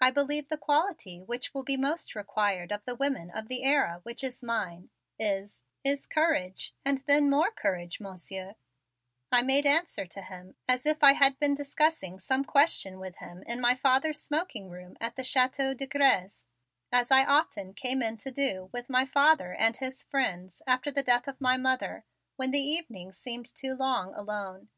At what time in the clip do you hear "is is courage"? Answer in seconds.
5.20-6.74